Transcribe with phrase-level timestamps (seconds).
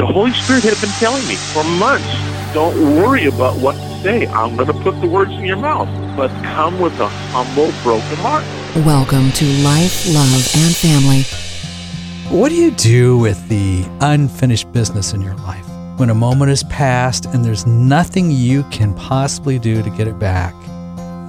[0.00, 2.08] The Holy Spirit had been telling me for months,
[2.54, 4.26] don't worry about what to say.
[4.28, 8.16] I'm going to put the words in your mouth, but come with a humble, broken
[8.16, 8.42] heart.
[8.86, 11.24] Welcome to Life, Love, and Family.
[12.34, 16.64] What do you do with the unfinished business in your life when a moment has
[16.64, 20.54] passed and there's nothing you can possibly do to get it back?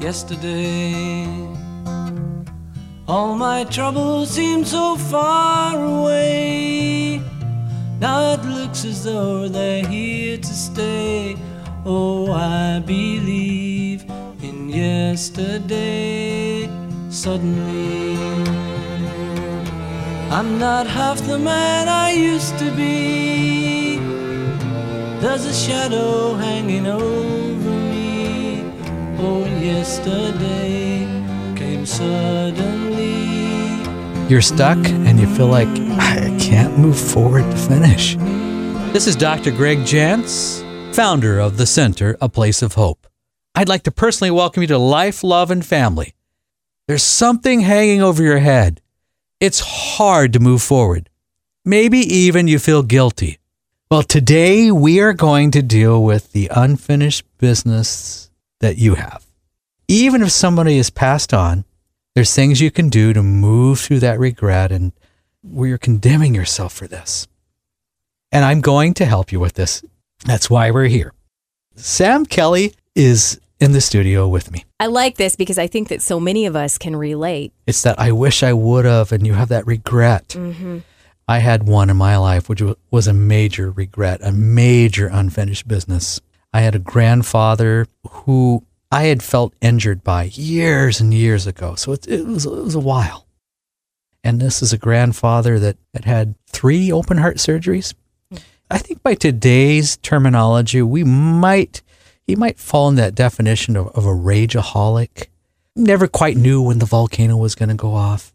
[0.01, 1.25] Yesterday,
[3.05, 7.21] all my troubles seem so far away.
[8.01, 8.40] Now it
[8.71, 11.35] looks as though they're here to stay.
[11.85, 14.05] Oh, I believe
[14.41, 16.69] in yesterday.
[17.09, 18.15] Suddenly,
[20.31, 23.97] I'm not half the man I used to be.
[25.19, 28.63] There's a shadow hanging over me.
[29.19, 31.05] Oh, yesterday
[31.57, 33.09] came suddenly.
[34.29, 35.67] You're stuck and you feel like
[35.99, 38.15] I can't move forward to finish.
[38.91, 39.51] This is Dr.
[39.51, 40.61] Gregg Jantz,
[40.93, 43.07] founder of the Center, A Place of Hope.
[43.55, 46.13] I'd like to personally welcome you to Life, Love, and Family.
[46.89, 48.81] There's something hanging over your head.
[49.39, 51.09] It's hard to move forward.
[51.63, 53.39] Maybe even you feel guilty.
[53.89, 59.25] Well, today we are going to deal with the unfinished business that you have.
[59.87, 61.63] Even if somebody has passed on,
[62.13, 64.91] there's things you can do to move through that regret and
[65.43, 67.29] where you're condemning yourself for this.
[68.31, 69.83] And I'm going to help you with this.
[70.25, 71.13] That's why we're here.
[71.75, 74.65] Sam Kelly is in the studio with me.
[74.79, 77.53] I like this because I think that so many of us can relate.
[77.67, 80.29] It's that I wish I would have, and you have that regret.
[80.29, 80.79] Mm-hmm.
[81.27, 86.19] I had one in my life, which was a major regret, a major unfinished business.
[86.53, 91.75] I had a grandfather who I had felt injured by years and years ago.
[91.75, 93.27] So it, it, was, it was a while.
[94.23, 97.93] And this is a grandfather that had had three open heart surgeries.
[98.71, 101.81] I think by today's terminology, we might,
[102.25, 105.27] he might fall in that definition of, of a rageaholic.
[105.75, 108.33] Never quite knew when the volcano was going to go off.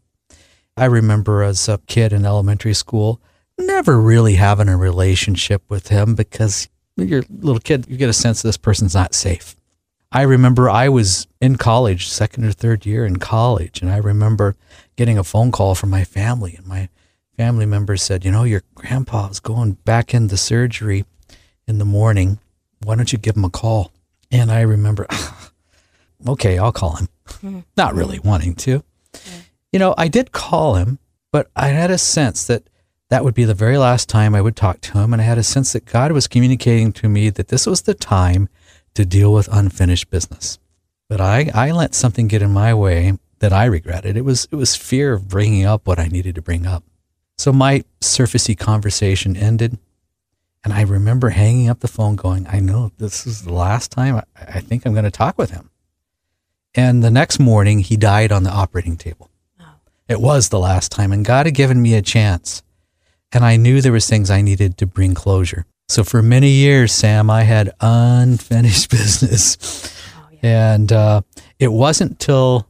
[0.75, 3.19] I remember as a kid in elementary school,
[3.57, 8.13] never really having a relationship with him because you're a little kid, you get a
[8.13, 9.55] sense this person's not safe.
[10.11, 14.55] I remember I was in college, second or third year in college, and I remember
[14.95, 16.89] getting a phone call from my family, and my
[17.37, 21.05] family members said, "You know, your grandpa's going back into surgery
[21.67, 22.39] in the morning.
[22.83, 23.91] Why don't you give him a call?"
[24.31, 25.07] And I remember,
[26.27, 27.09] okay, I'll call him.
[27.27, 27.59] Mm-hmm.
[27.77, 28.83] Not really wanting to.
[29.71, 30.99] You know, I did call him,
[31.31, 32.63] but I had a sense that
[33.09, 35.13] that would be the very last time I would talk to him.
[35.13, 37.93] And I had a sense that God was communicating to me that this was the
[37.93, 38.49] time
[38.95, 40.59] to deal with unfinished business.
[41.07, 44.17] But I, I let something get in my way that I regretted.
[44.17, 46.83] It was, it was fear of bringing up what I needed to bring up.
[47.37, 49.77] So my surfacey conversation ended.
[50.63, 54.17] And I remember hanging up the phone going, I know this is the last time
[54.17, 55.69] I, I think I'm going to talk with him.
[56.75, 59.29] And the next morning, he died on the operating table.
[60.07, 62.63] It was the last time, and God had given me a chance.
[63.33, 65.65] And I knew there was things I needed to bring closure.
[65.89, 69.93] So for many years, Sam, I had unfinished business.
[70.41, 71.21] And uh,
[71.59, 72.67] it wasn't till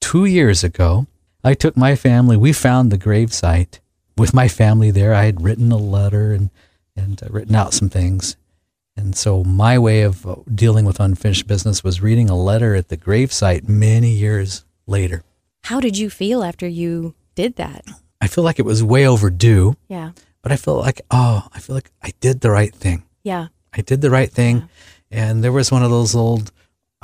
[0.00, 1.06] two years ago,
[1.46, 3.78] I took my family, we found the gravesite
[4.18, 5.14] with my family there.
[5.14, 6.50] I had written a letter and,
[6.96, 8.36] and uh, written out some things.
[8.96, 12.96] And so my way of dealing with unfinished business was reading a letter at the
[12.96, 15.22] gravesite many years later.
[15.64, 17.84] How did you feel after you did that?
[18.20, 20.12] I feel like it was way overdue, Yeah.
[20.42, 23.02] but I feel like, oh, I feel like I did the right thing.
[23.22, 23.48] Yeah.
[23.72, 24.68] I did the right thing.
[25.10, 26.50] And there was one of those old,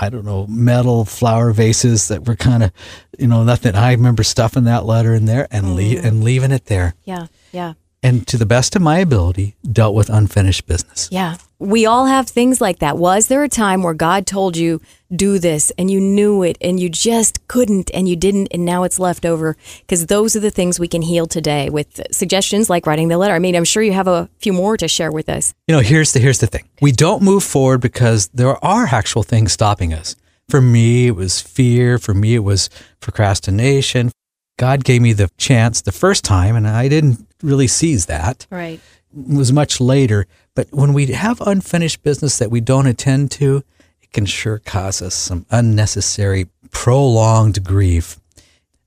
[0.02, 2.72] I don't know, metal flower vases that were kind of,
[3.20, 3.76] you know, nothing.
[3.76, 6.04] I remember stuffing that letter in there and, lea- mm.
[6.04, 6.96] and leaving it there.
[7.04, 7.28] Yeah.
[7.52, 7.74] Yeah.
[8.02, 11.08] And to the best of my ability, dealt with unfinished business.
[11.12, 11.36] Yeah.
[11.62, 12.98] We all have things like that.
[12.98, 14.80] Was there a time where God told you,
[15.14, 18.82] do this, and you knew it, and you just couldn't, and you didn't, and now
[18.82, 19.56] it's left over?
[19.80, 23.34] Because those are the things we can heal today with suggestions like writing the letter.
[23.34, 25.54] I mean, I'm sure you have a few more to share with us.
[25.68, 26.68] You know, here's the here's the thing.
[26.80, 30.16] We don't move forward because there are actual things stopping us.
[30.48, 31.96] For me, it was fear.
[31.96, 34.10] For me, it was procrastination.
[34.58, 38.48] God gave me the chance the first time, and I didn't really seize that.
[38.50, 38.80] Right.
[39.14, 40.26] Was much later.
[40.54, 43.62] But when we have unfinished business that we don't attend to,
[44.02, 48.18] it can sure cause us some unnecessary, prolonged grief.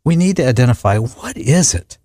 [0.04, 1.98] We need to identify what is it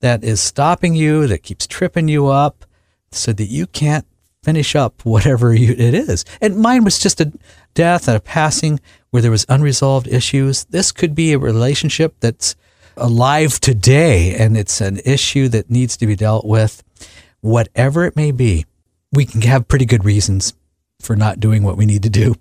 [0.00, 2.66] that is stopping you, that keeps tripping you up,
[3.10, 4.06] so that you can't
[4.42, 6.24] finish up whatever you, it is.
[6.40, 7.32] And mine was just a
[7.74, 8.80] death and a passing
[9.10, 10.64] where there was unresolved issues.
[10.64, 12.56] This could be a relationship that's
[12.96, 16.82] alive today and it's an issue that needs to be dealt with.
[17.42, 18.64] Whatever it may be,
[19.12, 20.54] we can have pretty good reasons
[21.00, 22.36] for not doing what we need to do.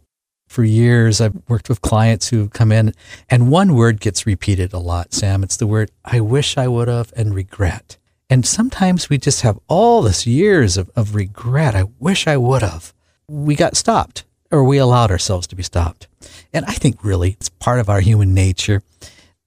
[0.48, 2.94] For years, I've worked with clients who come in,
[3.30, 5.44] and one word gets repeated a lot, Sam.
[5.44, 7.98] It's the word, I wish I would have, and regret.
[8.30, 11.76] And sometimes we just have all this years of, of regret.
[11.76, 12.94] I wish I would have.
[13.28, 16.08] We got stopped, or we allowed ourselves to be stopped.
[16.54, 18.84] And I think really it's part of our human nature.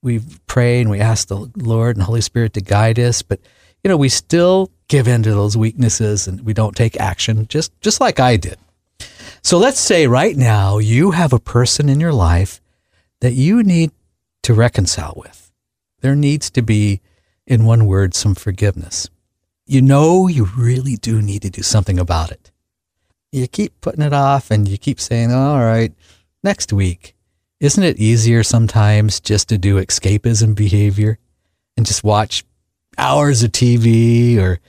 [0.03, 3.41] We pray and we ask the Lord and Holy Spirit to guide us, but
[3.83, 7.79] you know, we still give in to those weaknesses and we don't take action, just
[7.81, 8.59] just like I did.
[9.43, 12.61] So let's say right now you have a person in your life
[13.21, 13.91] that you need
[14.43, 15.51] to reconcile with.
[16.01, 17.01] There needs to be,
[17.47, 19.09] in one word, some forgiveness.
[19.67, 22.51] You know you really do need to do something about it.
[23.33, 25.93] You keep putting it off and you keep saying, oh, all right,
[26.43, 27.15] next week.
[27.61, 31.19] Isn't it easier sometimes just to do escapism behavior
[31.77, 32.45] and just watch
[32.99, 34.61] hours of TV or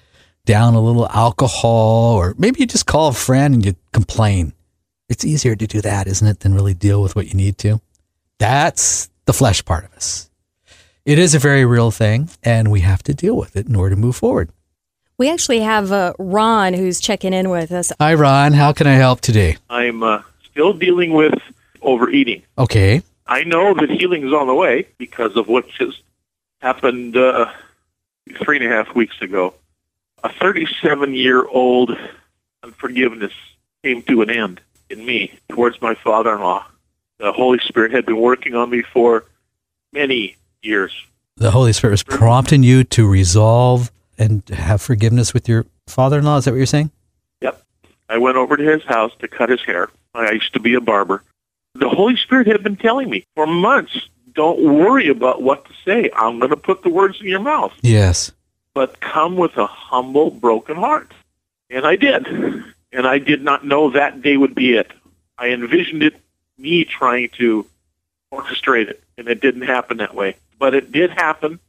[0.45, 4.53] down a little alcohol, or maybe you just call a friend and you complain.
[5.09, 7.81] It's easier to do that, isn't it, than really deal with what you need to?
[8.39, 10.29] That's the flesh part of us.
[11.05, 13.95] It is a very real thing, and we have to deal with it in order
[13.95, 14.49] to move forward.
[15.17, 17.91] We actually have uh, Ron who's checking in with us.
[17.99, 18.53] Hi, Ron.
[18.53, 19.57] How can I help today?
[19.69, 21.35] I'm uh, still dealing with
[21.81, 22.41] overeating.
[22.57, 23.01] Okay.
[23.27, 26.01] I know that healing is on the way because of what just
[26.59, 27.51] happened uh,
[28.43, 29.53] three and a half weeks ago.
[30.25, 31.95] A 37 year old
[32.63, 33.31] unforgiveness
[33.83, 36.65] came to an end in me towards my father in law.
[37.19, 39.25] The Holy Spirit had been working on me for
[39.93, 40.91] many years.
[41.37, 46.25] The Holy Spirit was prompting you to resolve and have forgiveness with your father in
[46.25, 46.37] law.
[46.37, 46.89] Is that what you're saying?
[47.41, 47.61] Yep.
[48.09, 49.91] I went over to his house to cut his hair.
[50.15, 51.21] I used to be a barber.
[51.75, 56.09] The Holy Spirit had been telling me for months, don't worry about what to say.
[56.15, 57.73] I'm going to put the words in your mouth.
[57.83, 58.31] Yes.
[58.75, 61.11] But come with a humble, broken heart.
[61.71, 62.27] And I did.
[62.91, 64.91] And I did not know that day would be it.
[65.37, 66.13] I envisioned it,
[66.57, 67.65] me trying to
[68.31, 70.35] orchestrate it, and it didn't happen that way.
[70.59, 71.59] But it did happen.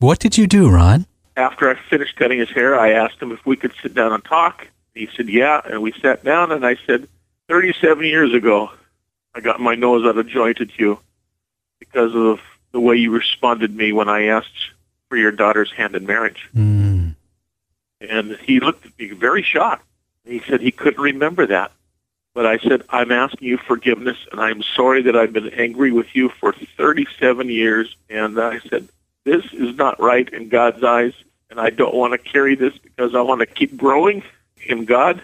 [0.00, 1.06] What did you do, Ron?
[1.36, 4.24] After I finished cutting his hair, I asked him if we could sit down and
[4.24, 4.68] talk.
[4.94, 7.08] He said, yeah, and we sat down, and I said,
[7.48, 8.70] 37 years ago,
[9.34, 10.98] I got my nose out of joint at you
[11.78, 12.40] because of
[12.72, 14.72] the way you responded to me when I asked
[15.08, 16.48] for your daughter's hand in marriage.
[16.54, 17.14] Mm.
[18.00, 19.86] And he looked at me very shocked.
[20.24, 21.72] He said he couldn't remember that.
[22.34, 26.14] But I said, I'm asking you forgiveness, and I'm sorry that I've been angry with
[26.14, 27.96] you for 37 years.
[28.10, 28.88] And I said,
[29.24, 31.14] this is not right in God's eyes,
[31.48, 34.22] and I don't want to carry this because I want to keep growing
[34.66, 35.22] in God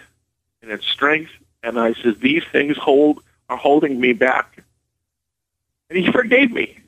[0.63, 1.31] and in strength.
[1.61, 4.63] And I said, these things hold are holding me back.
[5.89, 6.79] And he forgave me.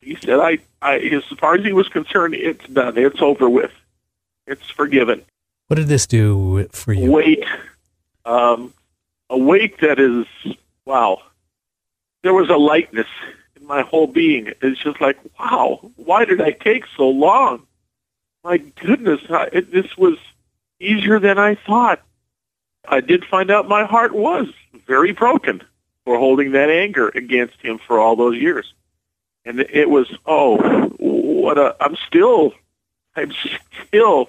[0.00, 2.96] He said, I, I, as far as he was concerned, it's done.
[2.96, 3.72] It's over with.
[4.46, 5.24] It's forgiven.
[5.66, 7.10] What did this do for you?
[7.10, 7.44] Weight,
[8.24, 8.72] um,
[9.28, 10.26] a weight that is,
[10.84, 11.22] wow.
[12.22, 13.08] There was a lightness
[13.56, 14.52] in my whole being.
[14.62, 17.66] It's just like, wow, why did I take so long?
[18.44, 20.18] My goodness, I, it, this was
[20.78, 22.00] easier than I thought.
[22.86, 24.46] I did find out my heart was
[24.86, 25.64] very broken
[26.04, 28.72] for holding that anger against him for all those years.
[29.46, 30.58] And it was, oh,
[30.98, 32.52] what a, I'm still,
[33.14, 33.32] I'm
[33.86, 34.28] still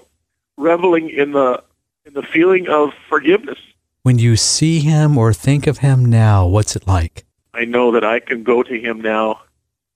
[0.56, 1.62] reveling in the,
[2.06, 3.58] in the feeling of forgiveness.
[4.04, 7.24] When you see him or think of him now, what's it like?
[7.52, 9.40] I know that I can go to him now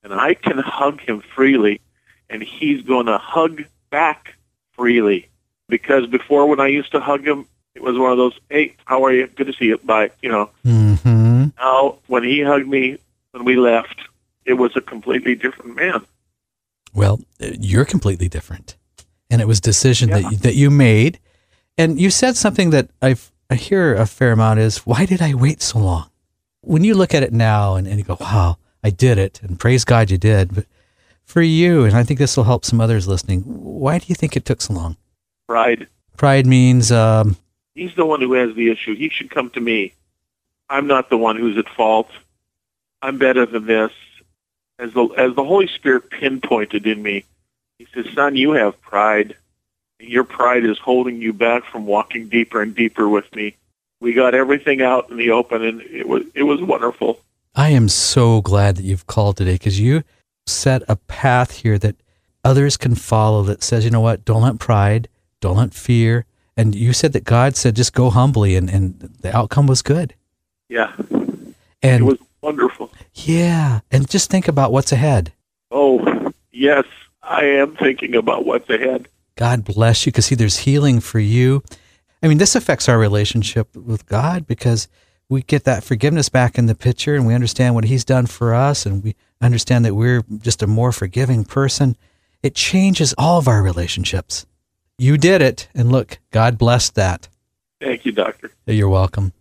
[0.03, 1.81] and I can hug him freely
[2.29, 4.35] and he's going to hug back
[4.73, 5.29] freely.
[5.69, 9.05] Because before when I used to hug him, it was one of those, hey, how
[9.05, 9.29] are you?
[9.29, 9.79] Good to see you.
[9.79, 10.11] Bye.
[10.21, 11.47] You know, Mm-hmm.
[11.59, 12.99] now when he hugged me
[13.31, 14.01] when we left,
[14.45, 16.07] it was a completely different man.
[16.95, 18.77] Well, uh, you're completely different.
[19.31, 20.21] And it was a decision Yeah.
[20.21, 21.19] that, you, that you made.
[21.79, 25.35] And you said something that I've, I hear a fair amount is, why did I
[25.35, 26.11] wait so long?
[26.61, 29.59] When you look at it now and, and you go, wow, I did it, and
[29.59, 30.55] praise God you did.
[30.55, 30.67] But
[31.25, 34.37] for you, and I think this will help some others listening, why do you think
[34.37, 34.97] it took so long?
[35.49, 35.89] Pride.
[36.17, 37.37] Pride means, um,
[37.75, 38.95] He's the one who has the issue.
[38.95, 39.95] He should come to me.
[40.69, 42.11] I'm not the one who's at fault.
[43.01, 43.93] I'm better than this.
[44.79, 47.25] As the as the Holy Spirit pinpointed in me,
[47.79, 49.37] he says, "Son, you have pride.
[50.01, 53.57] Your pride is holding you back from walking deeper and deeper with me."
[54.01, 57.21] We got everything out in the open, and it was it was wonderful.
[57.55, 60.05] I am so glad that you've called today because you
[60.47, 61.97] set a path here that
[62.45, 65.09] others can follow that says, you know what, don't let pride,
[65.41, 66.25] don't let fear.
[66.57, 70.15] And you said that God said, just go humbly, and, and the outcome was good.
[70.69, 70.93] Yeah,
[71.83, 72.91] And it was wonderful.
[73.15, 75.33] Yeah, and just think about what's ahead.
[75.71, 76.85] Oh, yes,
[77.23, 79.09] I am thinking about what's ahead.
[79.37, 80.13] God bless you.
[80.13, 81.63] Because see, there's healing for you.
[82.23, 84.89] I mean, this affects our relationship with God because
[85.29, 88.55] we get that forgiveness back in the picture and we understand what He's done for
[88.55, 91.97] us and we understand that we're just a more forgiving person.
[92.43, 94.47] It changes all of our relationships.
[94.99, 95.69] You did it.
[95.75, 97.29] And look, God blessed that.
[97.81, 98.53] Thank you, Doctor.
[98.67, 99.33] You're welcome.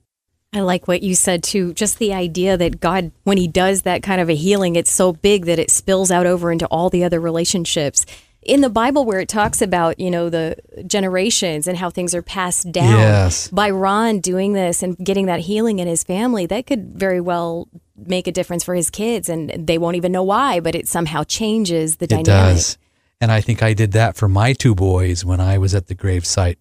[0.53, 1.73] I like what you said too.
[1.73, 5.13] Just the idea that God, when He does that kind of a healing, it's so
[5.13, 8.05] big that it spills out over into all the other relationships.
[8.41, 12.23] In the Bible, where it talks about, you know, the generations and how things are
[12.23, 13.47] passed down, Yes.
[13.49, 17.69] by Ron doing this and getting that healing in his family, that could very well
[17.95, 19.29] make a difference for his kids.
[19.29, 22.25] And they won't even know why, but it somehow changes the It dynamic.
[22.55, 22.77] does.
[23.21, 25.95] And I think I did that for my two boys when I was at the
[25.95, 26.57] gravesite.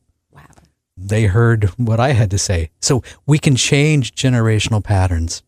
[1.00, 1.06] Wow.
[1.08, 2.70] They heard what I had to say.
[2.80, 5.42] So we can change generational patterns.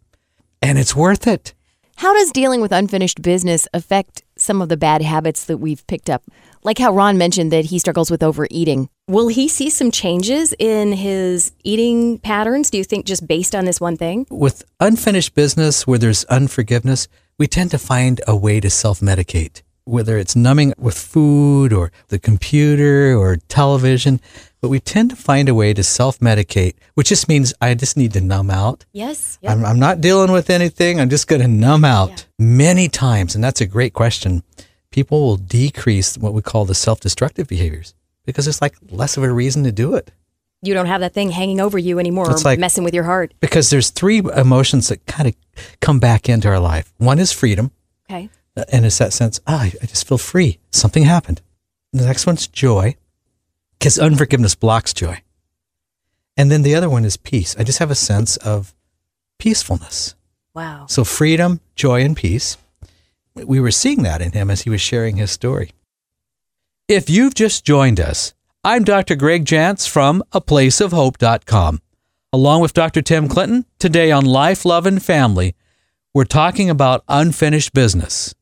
[0.61, 1.55] And it's worth it.
[1.97, 6.11] How does dealing with unfinished business affect some of the bad habits that we've picked
[6.11, 6.23] up?
[6.65, 8.89] Like how Ron mentioned that he struggles with overeating.
[9.09, 13.65] Will he see some changes in his eating patterns, do you think, just based on
[13.65, 14.27] this one thing?
[14.31, 19.63] With unfinished business where there's unforgiveness, we tend to find a way to self medicate,
[19.85, 24.21] whether it's numbing with food or the computer or television.
[24.61, 27.97] But we tend to find a way to self medicate, which just means I just
[27.97, 28.85] need to numb out.
[28.93, 29.39] Yes.
[29.47, 31.01] I'm, I'm not dealing with anything.
[31.01, 33.35] I'm just going to numb out many times.
[33.35, 34.45] And that's a great question.
[34.91, 39.25] People will decrease what we call the self destructive behaviors because it's like less of
[39.25, 40.13] a reason to do it.
[40.65, 43.03] You don't have that thing hanging over you anymore It's or like- messing with your
[43.03, 43.35] heart.
[43.41, 45.35] Because there's three emotions that kind of
[45.81, 46.93] come back into our life.
[46.99, 47.73] One is freedom.
[48.09, 48.31] Okay.
[48.57, 50.59] And it's that sense, ah, I I just feel free.
[50.71, 51.41] Something happened.
[51.93, 52.97] The next one's joy
[53.79, 55.23] because unforgiveness blocks joy.
[56.37, 57.57] And then the other one is peace.
[57.59, 58.75] I just have a sense of
[59.39, 60.15] peacefulness.
[60.55, 60.87] Wow.
[60.89, 62.57] So freedom, joy, and peace.
[63.35, 65.73] We were seeing that in him as he was sharing his story.
[66.89, 69.17] If you've just joined us, I'm Dr.
[69.17, 71.81] Gregg Jantz from aplaceofhope.com.
[72.33, 73.03] Along with Dr.
[73.03, 75.55] Tim Clinton, today on Life, Love, and Family,
[76.15, 78.35] we're talking about unfinished business,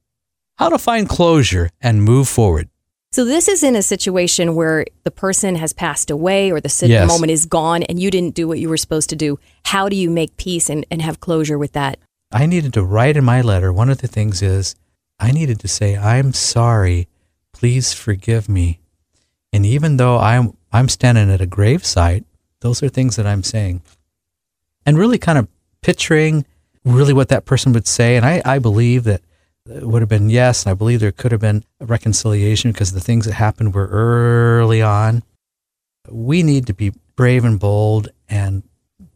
[0.60, 2.68] how to find closure and move forward.
[3.12, 6.90] So this is in a situation where the person has passed away or the sit-
[6.90, 7.08] Yes.
[7.08, 9.38] moment is gone and you didn't do what you were supposed to do.
[9.64, 11.98] How do you make peace and, and have closure with that?
[12.30, 14.76] I needed to write in my letter, one of the things is
[15.18, 17.08] I needed to say, I'm sorry,
[17.54, 18.80] please forgive me.
[19.54, 22.24] And even though I'm I'm standing at a gravesite,
[22.60, 23.80] those are things that I'm saying.
[24.84, 25.48] And really kind of
[25.80, 26.44] picturing
[26.84, 28.16] really what that person would say.
[28.16, 29.22] And I, I believe that
[29.70, 33.00] would have been yes, and I believe there could have been a reconciliation because the
[33.00, 35.22] things that happened were early on.
[36.08, 38.62] We need to be brave and bold, and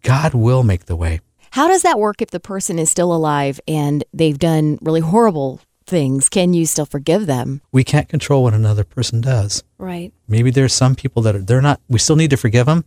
[0.02, 1.20] God will make the way.
[1.50, 5.61] How does that work if the person is still alive and they've done really horrible
[5.87, 6.28] things?
[6.28, 7.61] Can you still forgive them?
[7.70, 9.62] We can't control what another person does.
[9.78, 10.12] Right.
[10.26, 12.84] Maybe there's some people that are, they're not, we still need to forgive them,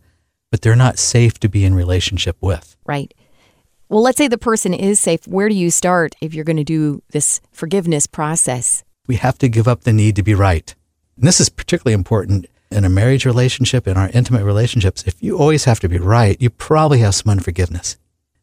[0.50, 2.76] but they're not safe to be in relationship with.
[2.84, 3.14] Right.
[3.88, 5.26] Well, let's say the person is safe.
[5.26, 8.84] Where do you start if you're going to do this forgiveness process?
[9.06, 10.74] We have to give up the need to be right.
[11.16, 15.04] And this is particularly important in a marriage relationship, in our intimate relationships.
[15.06, 17.96] If you always have to be right, you probably have some unforgiveness.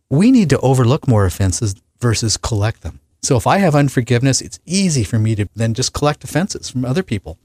[0.09, 2.99] We need to overlook more offenses versus collect them.
[3.21, 6.85] So if I have unforgiveness, it's easy for me to then just collect offenses from
[6.85, 7.37] other people.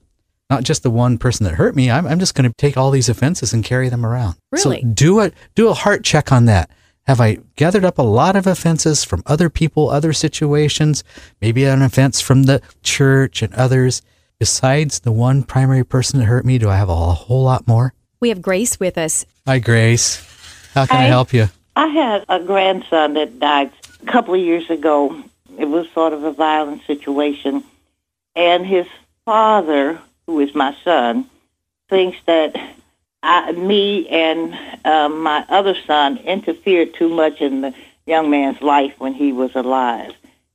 [0.48, 1.90] Not just the one person that hurt me.
[1.90, 4.36] I'm, I'm just going to take all these offenses and carry them around.
[4.50, 4.80] Really?
[4.80, 6.70] So do a, do a heart check on that.
[7.10, 11.02] Have I gathered up a lot of offenses from other people, other situations,
[11.40, 14.00] maybe an offense from the church and others?
[14.38, 17.94] Besides the one primary person that hurt me, do I have a whole lot more?
[18.20, 19.26] We have Grace with us.
[19.44, 20.24] Hi, Grace.
[20.72, 21.06] How can I Hi.
[21.06, 21.48] help you?
[21.74, 23.72] I had a grandson that died
[24.04, 25.20] a couple of years ago.
[25.58, 27.64] It was sort of a violent situation.
[28.36, 28.86] And his
[29.24, 31.28] father, who is my son,
[31.88, 32.54] thinks that
[33.22, 37.74] I, me and um, my other son interfered too much in the
[38.06, 40.12] young man's life when he was alive.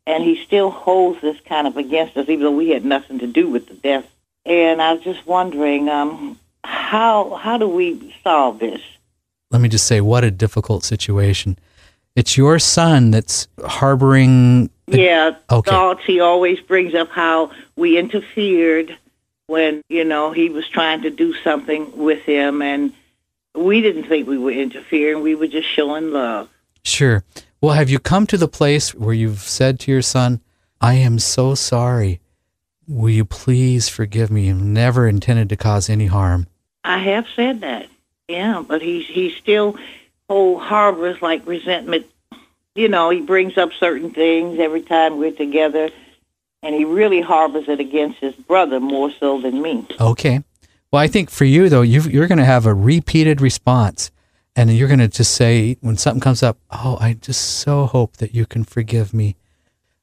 [0.07, 3.27] And he still holds this kind of against us, even though we had nothing to
[3.27, 4.05] do with the death.
[4.45, 8.81] And I was just wondering, um, how how do we solve this?
[9.51, 11.57] Let me just say, what a difficult situation.
[12.15, 14.69] It's your son that's harboring.
[14.87, 15.71] Yeah, Okay.
[15.71, 16.01] thoughts.
[16.05, 18.95] He always brings up how we interfered
[19.47, 22.93] when, you know, he was trying to do something with him, and
[23.53, 25.21] we didn't think we were interfering.
[25.21, 26.49] We were just showing love.
[26.83, 27.23] Sure.
[27.61, 30.41] Well, have you come to the place where you've said to your son,
[30.81, 32.19] I am so sorry.
[32.87, 34.49] Will you please forgive me?
[34.49, 36.47] I've never intended to cause any harm.
[36.83, 37.87] I have said that,
[38.27, 39.77] yeah, but he's he still
[40.29, 42.05] whole harbors like resentment.
[42.75, 45.89] You know, he brings up certain things every time we're together,
[46.65, 49.87] and he really harbors it against his brother more so than me.
[50.01, 50.43] Okay.
[50.91, 54.11] Well, I think for you though, you you're going to have a repeated response,
[54.55, 58.17] and you're going to just say when something comes up, "Oh, I just so hope
[58.17, 59.35] that you can forgive me.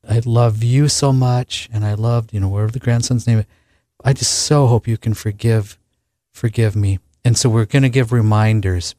[0.08, 3.40] I love you so much, and I loved you know whatever the grandson's name.
[3.40, 3.46] is.
[4.04, 5.78] I just so hope you can forgive,
[6.32, 8.94] forgive me." And so we're going to give reminders.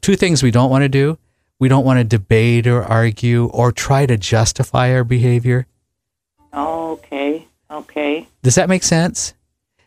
[0.00, 1.18] Two things we don't want to do:
[1.60, 5.66] we don't want to debate or argue or try to justify our behavior.
[6.54, 7.46] Okay.
[7.70, 8.28] Okay.
[8.42, 9.34] Does that make sense?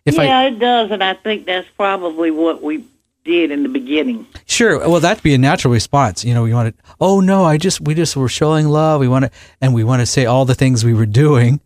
[0.05, 2.85] If yeah, I it does, and I think that's probably what we
[3.23, 4.25] did in the beginning.
[4.45, 4.79] Sure.
[4.79, 6.23] Well, that'd be a natural response.
[6.23, 9.01] You know, we want to, oh no, I just, we just were showing love.
[9.01, 11.59] We want to, and we want to say all the things we were doing.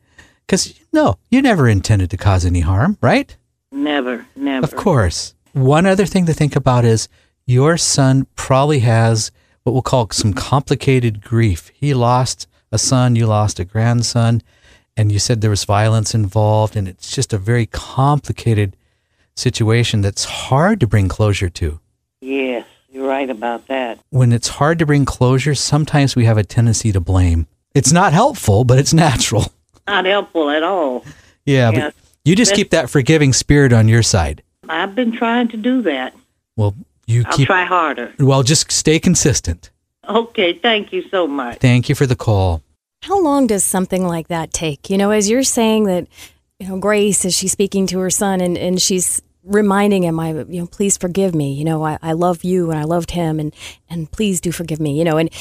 [0.45, 3.35] Because, no, you never intended to cause any harm, right?
[3.71, 4.65] Never, never.
[4.65, 5.33] Of course.
[5.53, 7.07] One other thing to think about is
[7.45, 9.31] your son probably has
[9.63, 11.71] what we'll call some complicated grief.
[11.73, 14.41] He lost a son, you lost a grandson,
[14.97, 18.75] and you said there was violence involved, and it's just a very complicated
[19.35, 21.79] situation that's hard to bring closure to.
[22.19, 23.99] Yes, you're right about that.
[24.09, 27.47] when it's hard to bring closure, sometimes we have a tendency to blame.
[27.73, 29.45] It's not helpful, but it's natural.
[29.87, 31.03] Not helpful at all.
[31.45, 31.79] Yeah, Yeah.
[31.85, 34.43] but you just That's- keep that forgiving spirit on your side.
[34.69, 36.13] I've been trying to do that.
[36.55, 36.75] Well,
[37.07, 38.13] you I'll keep try harder.
[38.19, 39.69] well, just stay consistent.
[40.07, 41.57] Okay, thank you so much.
[41.57, 42.61] Thank you for the call.
[43.01, 44.89] How long does something like that take?
[44.89, 46.07] You know, as you're saying that,
[46.59, 50.33] you know, Grace, as she's speaking to her son and, and she's reminding him, I,
[50.33, 51.53] you know, please forgive me.
[51.53, 53.55] You know, I, I love you and I loved him and,
[53.89, 55.31] and please do forgive me, you know, and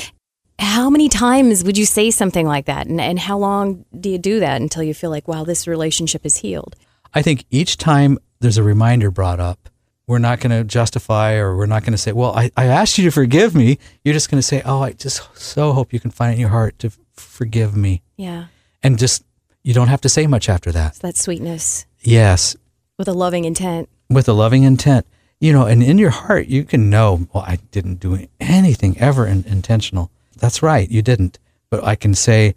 [0.58, 2.86] how many times would you say something like that?
[2.86, 6.24] And, and how long do you do that until you feel like, wow, this relationship
[6.24, 6.76] is healed?
[7.12, 9.68] I think each time there's a reminder brought up,
[10.06, 12.98] we're not going to justify or we're not going to say, well, I, I asked
[12.98, 13.78] you to forgive me.
[14.02, 16.40] You're just going to say, oh, I just so hope you can find it in
[16.40, 16.90] your heart to
[17.20, 18.02] forgive me.
[18.16, 18.46] Yeah.
[18.82, 19.24] And just,
[19.62, 20.90] you don't have to say much after that.
[20.90, 22.56] It's that sweetness Yes,
[22.98, 23.88] with a loving intent.
[24.08, 25.06] with a loving intent.
[25.38, 29.26] You know, and in your heart, you can know, well, I didn't do anything ever
[29.26, 30.10] in, intentional.
[30.38, 31.38] That's right, you didn't.
[31.70, 32.54] But I can say,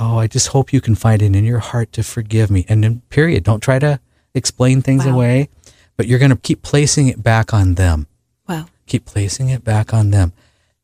[0.00, 2.64] oh, I just hope you can find it in your heart to forgive me.
[2.68, 3.42] And then, period.
[3.44, 3.98] Don't try to
[4.34, 5.14] explain things Wow.
[5.14, 5.48] away,
[5.96, 8.06] but you're going to keep placing it back on them.
[8.48, 8.66] Wow.
[8.86, 10.32] Keep placing it back on them.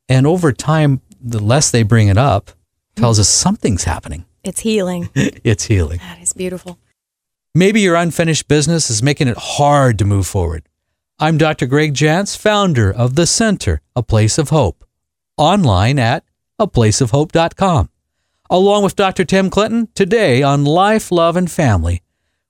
[0.09, 2.51] And over time, the less they bring it up,
[2.99, 4.25] tells us something's happening.
[4.43, 5.09] It's healing.
[5.15, 5.99] It's healing.
[5.99, 6.77] that is beautiful.
[7.55, 10.67] Maybe your unfinished business is making it hard to move forward.
[11.17, 11.65] I'm Dr.
[11.65, 14.85] Gregg Jantz, founder of The Center, A Place of Hope,
[15.37, 16.23] online at
[16.59, 17.89] aplaceofhope.com.
[18.49, 19.25] Along with Dr.
[19.25, 22.01] Tim Clinton, today on Life, Love, and Family,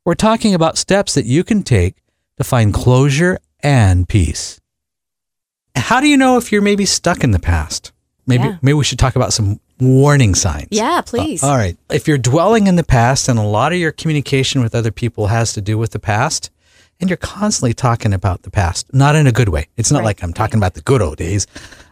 [0.05, 1.95] we're talking about steps that you can take
[2.38, 4.59] to find closure and peace.
[5.75, 7.91] How do you know if you're maybe stuck in the past?
[8.27, 8.57] Maybe, Yeah.
[8.62, 10.67] maybe we should talk about some warning signs.
[10.71, 11.43] Yeah, please.
[11.43, 11.77] Uh, all right.
[11.91, 15.27] If you're dwelling in the past and a lot of your communication with other people
[15.27, 16.51] has to do with the past,
[16.99, 19.67] and you're constantly talking about the past, not in a good way.
[19.77, 21.47] It's not Right, like I'm talking about the good old days.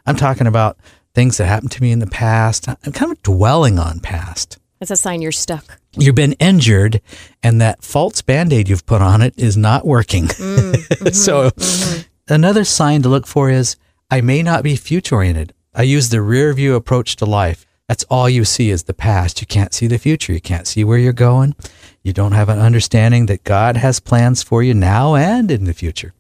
[0.06, 0.78] I'm talking about
[1.14, 2.68] things that happened to me in the past.
[2.68, 4.58] I'm kind of dwelling on past.
[4.80, 5.80] That's a sign you're stuck.
[5.94, 7.02] You've been injured,
[7.42, 10.26] and that false band aid you've put on it is not working.
[10.26, 12.02] Mm, mm-hmm, so, mm-hmm.
[12.32, 13.78] another sign to look for is
[14.12, 15.54] I may not be future oriented.
[15.74, 17.66] I use the rear view approach to life.
[17.88, 19.40] That's all you see is the past.
[19.40, 20.34] You can't see the future.
[20.34, 21.56] You can't see where you're going.
[22.04, 25.74] You don't have an understanding that God has plans for you now and in the
[25.74, 26.14] future.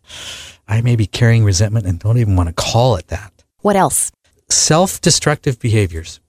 [0.67, 4.11] I may be carrying resentment and don't even want to call it that What else?
[4.49, 6.21] self destructive behaviors.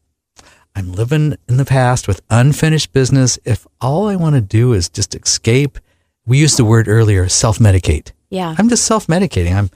[0.74, 3.38] I'm living in the past with unfinished business.
[3.44, 5.78] If all I want to do is just escape,
[6.26, 8.12] we used the word earlier, self medicate.
[8.28, 8.54] Yeah.
[8.58, 9.54] I'm just self medicating.
[9.56, 9.70] I'm,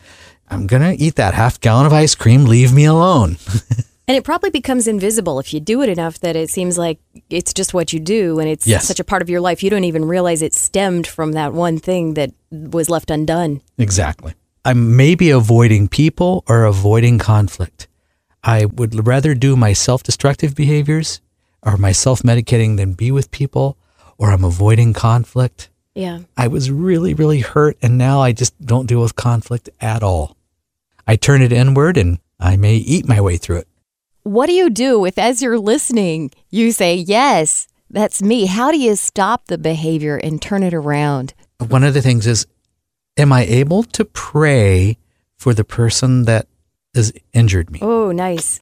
[0.49, 2.45] I'm going to eat that half gallon of ice cream.
[2.47, 3.37] Leave me alone.
[4.09, 6.99] And it probably becomes invisible if you do it enough that it seems like
[7.31, 8.87] it's just what you do and it's Yes.
[8.87, 9.63] such a part of your life.
[9.63, 13.61] You don't even realize it stemmed from that one thing that was left undone.
[13.79, 14.35] Exactly.
[14.65, 17.87] I'm maybe avoiding people or avoiding conflict.
[18.45, 21.21] I would rather do my self destructive behaviors
[21.63, 23.77] or my self medicating than be with people
[24.19, 25.69] or I'm avoiding conflict.
[25.95, 26.21] Yeah.
[26.37, 30.37] I was really, really hurt, and now I just don't deal with conflict at all.
[31.07, 33.69] I turn it inward and I may eat my way through it.
[34.23, 38.47] What do you do if, as you're listening, you say, Yes, that's me?
[38.47, 41.35] How do you stop the behavior and turn it around?
[41.59, 42.47] One of the things is,
[43.17, 44.99] am I able to pray
[45.37, 46.47] for the person that
[46.95, 47.81] has injured me?
[47.83, 48.61] Oh, nice.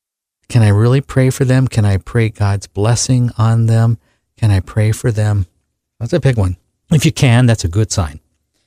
[0.48, 1.68] Can I really pray for them?
[1.68, 3.98] Can I pray God's blessing on them?
[4.36, 5.46] Can I pray for them?
[5.98, 6.56] That's a big one.
[6.90, 8.20] If you can, that's a good sign.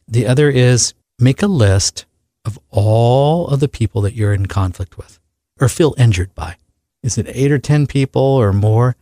[0.08, 2.06] The other is make a list
[2.46, 5.20] of all of the people that you're in conflict with
[5.60, 6.56] or feel injured by.
[7.04, 8.96] Is it eight or 10 people or more?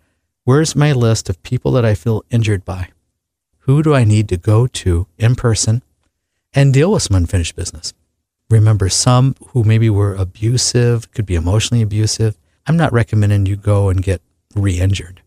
[0.43, 2.89] Where's my list of people that I feel injured by?
[3.59, 5.83] Who do I need to go to in person
[6.53, 7.93] and deal with some unfinished business.
[8.49, 12.37] Remember, some who maybe were abusive, could be emotionally abusive.
[12.67, 14.21] I'm not recommending you go and get
[14.55, 15.21] re injured.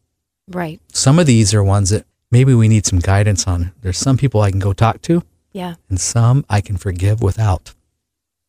[0.48, 0.80] Right.
[0.92, 3.72] Some of these are ones that maybe we need some guidance on.
[3.80, 5.76] There's some people I can go talk to, Yeah.
[5.88, 7.72] and some I can forgive without.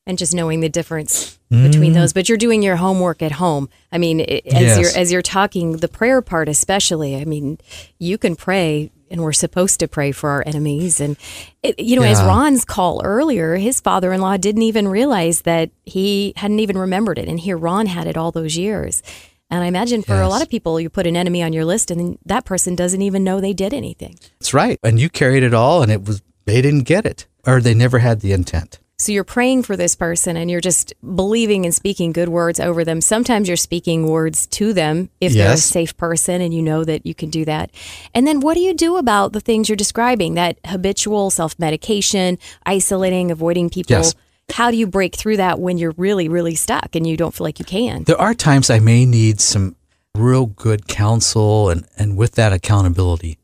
[0.08, 1.96] And just knowing the difference between mm.
[1.96, 2.14] those.
[2.14, 3.70] But you're doing your homework at home.
[3.92, 4.80] I mean, i- as Yes.
[4.80, 7.16] you're as you're talking, the prayer part especially.
[7.16, 7.58] I mean,
[8.00, 11.00] you can pray, and we're supposed to pray for our enemies.
[11.00, 11.18] And
[11.64, 16.60] it, you know, as Ron's call earlier, his father-in-law didn't even realize that he hadn't
[16.60, 19.02] even remembered it, and here Ron had it all those years.
[19.50, 21.92] And I imagine for a lot of people, you put an enemy on your list,
[21.92, 24.18] and then that person doesn't even know they did anything.
[24.40, 24.80] That's right.
[24.84, 28.00] And you carried it all, and it was they didn't get it, or they never
[28.00, 28.80] had the intent.
[28.98, 32.86] So you're praying for this person and you're just believing and speaking good words over
[32.86, 33.02] them.
[33.02, 37.06] Sometimes you're speaking words to them if they're a safe person and you know that
[37.06, 37.72] you can do that.
[38.14, 40.36] And then what do you do about the things you're describing?
[40.36, 43.98] That habitual self medication, isolating, avoiding people.
[43.98, 44.16] Yes.
[44.54, 47.46] How do you break through that when you're really, really stuck and you don't feel
[47.46, 48.04] like you can?
[48.04, 49.76] There are times I may need some
[50.14, 53.40] real good counsel and, and with that accountability.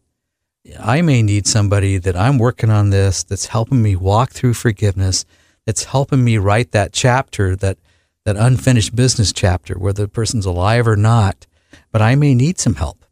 [0.79, 5.25] I may need somebody that I'm working on this that's helping me walk through forgiveness,
[5.65, 7.77] that's helping me write that chapter, that,
[8.25, 11.47] that unfinished business chapter, whether the person's alive or not.
[11.91, 13.05] But I may need some help.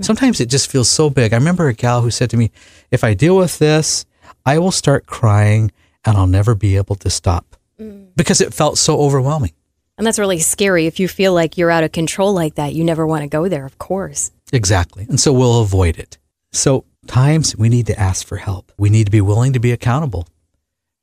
[0.00, 1.32] Sometimes it just feels so big.
[1.32, 2.50] I remember a gal who said to me,
[2.90, 4.06] If I deal with this,
[4.44, 5.70] I will start crying
[6.04, 8.08] and I'll never be able to stop mm.
[8.16, 9.52] because it felt so overwhelming.
[9.98, 10.86] And that's really scary.
[10.86, 13.48] If you feel like you're out of control like that, you never want to go
[13.48, 14.32] there, of course.
[14.52, 15.06] Exactly.
[15.08, 16.18] And so we'll avoid it.
[16.50, 18.72] So, times we need to ask for help.
[18.78, 20.26] We need to be willing to be accountable.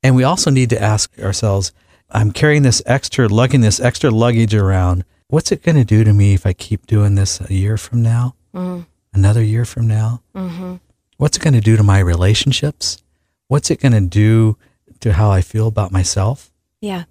[0.02, 1.72] And we also need to ask ourselves
[2.10, 5.04] I'm carrying this extra, lugging this extra luggage around.
[5.28, 8.02] What's it going to do to me if I keep doing this a year from
[8.02, 8.34] now?
[8.54, 8.82] Mm-hmm.
[9.12, 10.22] Another year from now?
[10.34, 10.76] Mm-hmm.
[11.18, 13.02] What's it going to do to my relationships?
[13.46, 14.56] What's it going to do
[15.00, 16.50] to how I feel about myself?
[16.80, 17.04] Yeah.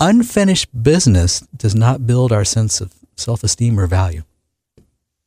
[0.00, 4.22] Unfinished business does not build our sense of self esteem or value.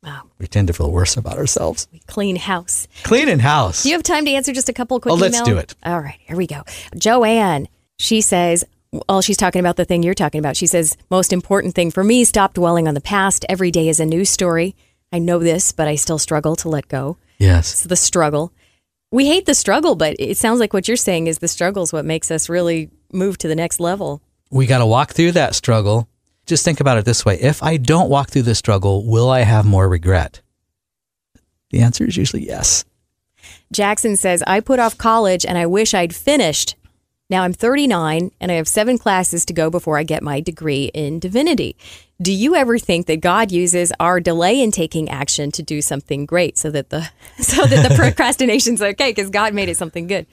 [0.07, 0.23] Wow.
[0.39, 1.87] We tend to feel worse about ourselves.
[1.91, 2.87] We clean house.
[3.03, 3.83] Cleaning house.
[3.83, 5.45] Do you have time to answer just a couple quick Oh, let's email?
[5.45, 5.75] do it.
[5.83, 6.63] All right, here we go.
[6.97, 7.67] Joanne,
[7.99, 8.63] she says,
[9.09, 10.55] well, she's talking about the thing you're talking about.
[10.55, 13.45] She says, most important thing for me, stop dwelling on the past.
[13.49, 14.75] Every day is a new story.
[15.11, 17.17] I know this, but I still struggle to let go.
[17.37, 17.73] yes.
[17.73, 18.53] It's the struggle.
[19.11, 21.91] We hate the struggle, but it sounds like what you're saying is the struggle is
[21.93, 24.21] what makes us really move to the next level.
[24.51, 26.07] We got to walk through that struggle.
[26.47, 29.41] Just think about it this way if I don't walk through the struggle, will I
[29.41, 30.41] have more regret?
[31.71, 32.85] The answer is usually yes.
[33.71, 36.75] Jackson says, I put off college and I wish I'd finished.
[37.29, 40.85] Now I'm 39 and I have seven classes to go before I get my degree
[40.93, 41.75] in divinity.
[42.21, 46.25] Do you ever think that God uses our delay in taking action to do something
[46.25, 50.25] great so that the so that the procrastination's okay because God made it something good?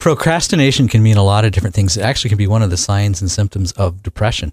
[0.00, 1.96] Procrastination can mean a lot of different things.
[1.96, 4.52] It actually can be one of the signs and symptoms of depression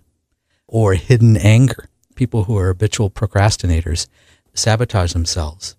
[0.74, 1.88] or hidden anger.
[2.16, 4.08] People who are habitual procrastinators
[4.54, 5.76] sabotage themselves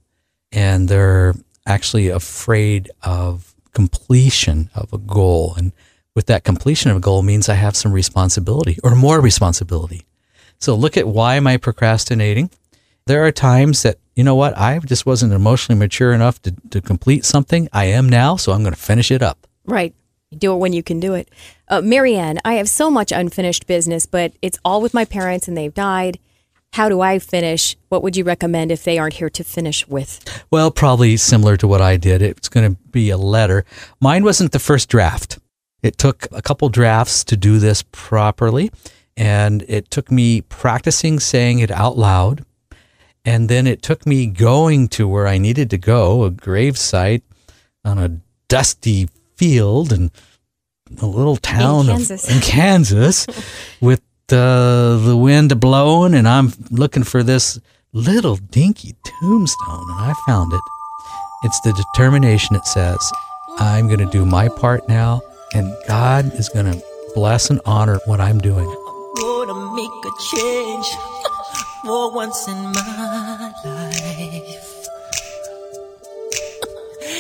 [0.53, 1.35] and they're
[1.67, 5.55] actually afraid of completion of a goal.
[5.59, 5.73] And
[6.15, 10.07] with that completion of a goal means I have some responsibility or more responsibility.
[10.61, 12.51] So look at why am I procrastinating?
[13.07, 16.81] There are times that, you know what, I just wasn't emotionally mature enough to, to
[16.81, 17.69] complete something.
[17.73, 19.47] I am now, so I'm going to finish it up.
[19.65, 19.93] Right.
[20.39, 21.29] Do it when you can do it.
[21.69, 25.57] Uh, Marianne, I have so much unfinished business, but it's all with my parents and
[25.57, 26.19] they've died.
[26.75, 27.77] How do I finish?
[27.89, 30.45] What would you recommend if they aren't here to finish with?
[30.51, 32.21] Well, probably similar to what I did.
[32.21, 33.65] It's going to be a letter.
[34.01, 35.39] Mine wasn't the first draft.
[35.85, 38.73] It took a couple drafts to do this properly,
[39.17, 42.45] and it took me practicing saying it out loud.
[43.25, 47.23] And then it took me going to where I needed to go, a grave site
[47.85, 48.19] on a
[48.49, 49.09] dusty
[49.45, 50.11] field and
[51.03, 52.29] a little town Kansas.
[52.29, 53.27] Of, in Kansas
[53.81, 57.61] with uh, the wind blowing, and I'm looking for this
[57.93, 60.61] little dinky tombstone, and I found it.
[61.43, 63.13] It's the determination it says,
[63.59, 65.21] I'm going to do my part now,
[65.53, 66.83] and God is going to
[67.15, 68.65] bless and honor what I'm doing.
[69.15, 70.87] gonna make a change
[71.85, 74.74] for once in my life.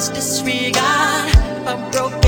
[0.00, 1.30] son's disregard,
[1.66, 2.23] a broken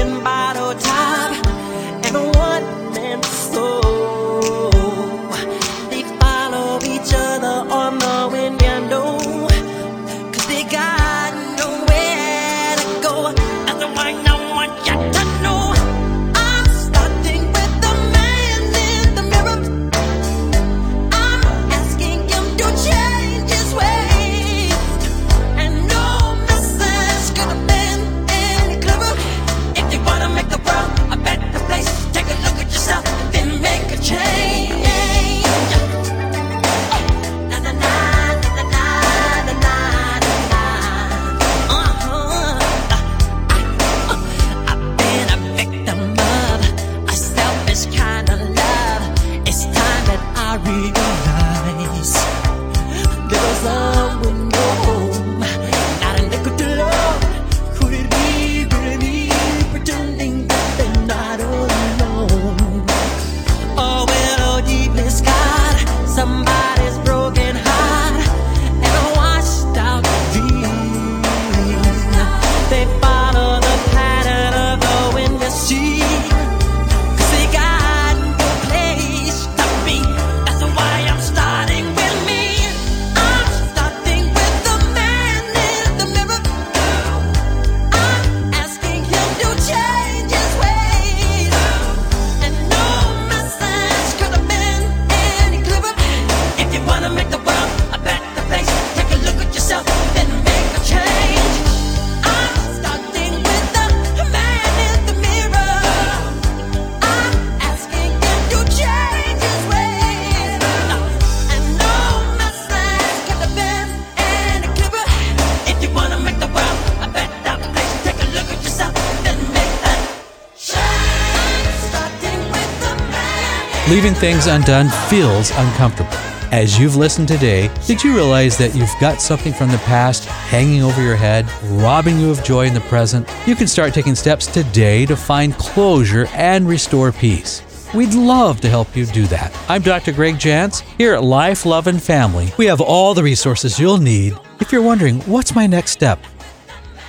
[123.96, 126.12] Leaving things undone feels uncomfortable.
[126.52, 130.82] As you've listened today, did you realize that you've got something from the past hanging
[130.82, 133.26] over your head, robbing you of joy in the present?
[133.46, 137.62] You can start taking steps today to find closure and restore peace.
[137.94, 139.58] We'd love to help you do that.
[139.66, 140.12] I'm Dr.
[140.12, 142.52] Gregg Jantz here at Life, Love, and Family.
[142.58, 146.22] We have all the resources you'll need if you're wondering, what's my next step?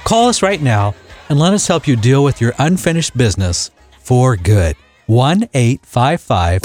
[0.05, 0.95] Call us right now
[1.27, 4.77] and let us help you deal with your unfinished business for good.
[5.07, 6.61] 1 855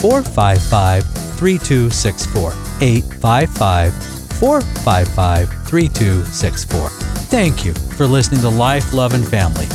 [0.00, 1.04] 455
[1.38, 2.50] 3264.
[2.80, 3.94] 855
[4.38, 6.88] 455 3264.
[7.30, 9.66] Thank you for listening to Life, Love, and Family.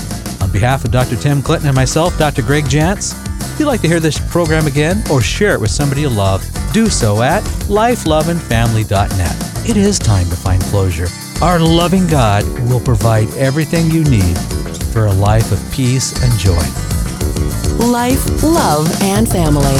[0.42, 1.16] On behalf of Dr.
[1.16, 2.42] Tim Clinton and myself, Dr.
[2.42, 3.14] Gregg Jantz,
[3.54, 6.46] if you'd like to hear this program again or share it with somebody you love,
[6.74, 9.70] do so at lifeloveandfamily.net.
[9.70, 11.08] It is time to find closure.
[11.42, 14.38] Our loving God will provide everything you need
[14.94, 16.89] for a life of peace and joy.
[17.80, 19.78] Life, love, and family.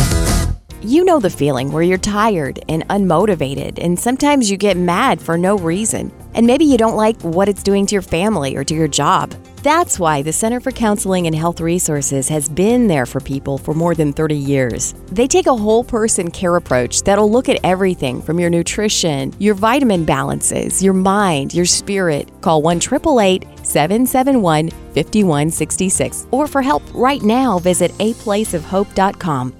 [0.82, 5.38] You know the feeling where you're tired and unmotivated, and sometimes you get mad for
[5.38, 6.10] no reason.
[6.34, 9.36] And maybe you don't like what it's doing to your family or to your job.
[9.62, 13.74] That's why the Center for Counseling and Health Resources has been there for people for
[13.74, 14.94] more than 30 years.
[15.12, 19.56] They take a whole person care approach that'll look at everything from your nutrition, your
[19.56, 22.32] vitamin balances, your mind, your spirit.
[22.40, 26.28] Call 1 888 771 5166.
[26.32, 29.59] Or for help right now, visit aplaceofhope.com.